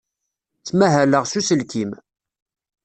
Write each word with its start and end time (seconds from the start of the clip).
Ttmahaleɣ 0.59 1.23
s 1.27 1.33
uselkim. 1.39 1.91